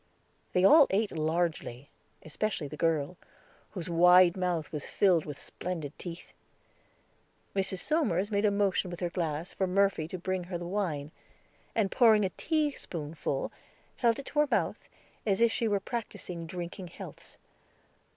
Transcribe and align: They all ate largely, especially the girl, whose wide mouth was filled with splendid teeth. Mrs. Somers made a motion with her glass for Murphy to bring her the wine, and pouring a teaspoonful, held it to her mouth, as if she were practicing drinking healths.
They 0.53 0.63
all 0.65 0.87
ate 0.89 1.11
largely, 1.11 1.91
especially 2.23 2.67
the 2.67 2.75
girl, 2.75 3.17
whose 3.69 3.87
wide 3.87 4.35
mouth 4.35 4.71
was 4.71 4.87
filled 4.89 5.25
with 5.25 5.37
splendid 5.37 5.93
teeth. 5.99 6.33
Mrs. 7.55 7.81
Somers 7.81 8.31
made 8.31 8.43
a 8.43 8.49
motion 8.49 8.89
with 8.89 8.99
her 8.99 9.11
glass 9.11 9.53
for 9.53 9.67
Murphy 9.67 10.07
to 10.07 10.17
bring 10.17 10.45
her 10.45 10.57
the 10.57 10.65
wine, 10.65 11.11
and 11.75 11.91
pouring 11.91 12.25
a 12.25 12.29
teaspoonful, 12.29 13.51
held 13.97 14.17
it 14.17 14.25
to 14.25 14.39
her 14.39 14.47
mouth, 14.49 14.89
as 15.23 15.39
if 15.39 15.51
she 15.51 15.67
were 15.67 15.79
practicing 15.79 16.47
drinking 16.47 16.87
healths. 16.87 17.37